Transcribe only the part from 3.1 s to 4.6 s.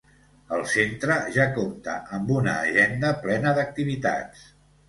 plena d'activitats.